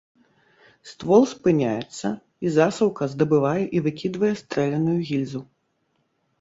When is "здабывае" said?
3.13-3.63